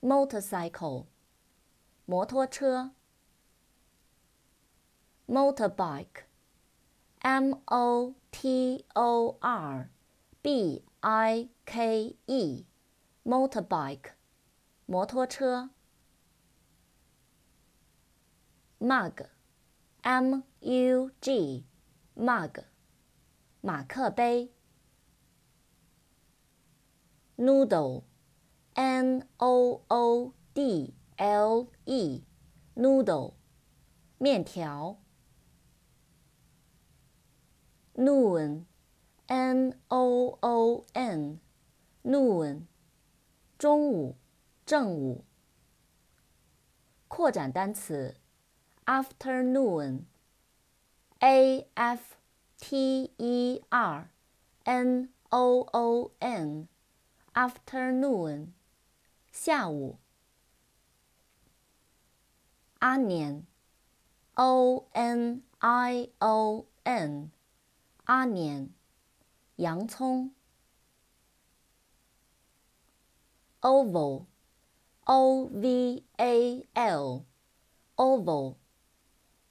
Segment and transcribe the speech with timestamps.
[0.00, 1.06] e，motorcycle，
[2.04, 2.90] 摩托车。
[5.26, 9.90] motorbike，m o t o r
[10.42, 14.12] b i k e。motorbike，
[14.86, 15.70] 摩托车。
[18.80, 22.64] mug，m u g，mug，
[23.60, 24.52] 马克杯。
[28.76, 33.34] noodle，n o o d l e，noodle，
[34.18, 34.98] 面条。
[37.94, 42.66] noon，n o o n，noon。
[43.58, 44.16] 中午，
[44.64, 45.24] 正午。
[47.08, 48.16] 扩展单词，
[48.86, 52.16] afternoon，a f
[52.58, 54.08] t e r
[54.64, 58.52] n o o n，afternoon，
[59.39, 59.99] 下午。
[62.79, 68.69] onion，o n i o n，onion，
[69.57, 70.31] 洋葱。
[73.61, 74.25] oval,
[75.05, 77.23] o v a l,
[77.95, 78.55] oval，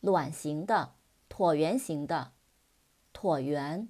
[0.00, 0.94] 卵形的、
[1.28, 2.32] 椭圆形的、
[3.14, 3.88] 椭圆。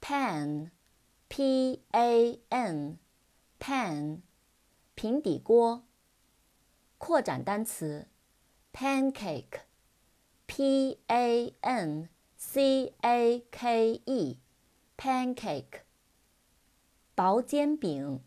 [0.00, 0.70] pan,
[1.28, 2.98] p a n,
[3.60, 4.22] pan，
[4.94, 5.84] 平底锅。
[6.96, 8.08] 扩展单词
[8.72, 9.60] ，pancake,
[10.46, 14.38] p a n c a k e,
[14.96, 15.82] pancake。
[17.14, 18.24] 薄煎饼。